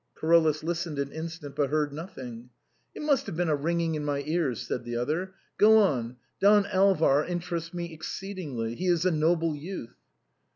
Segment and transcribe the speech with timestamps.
[0.19, 2.49] Carolus listened an instant, but heard nothing."
[2.95, 6.65] It must have been a ringing in my ears," said the other." Go on; Don
[6.65, 9.93] Alvar interests me exceedingly; he is a noble youth."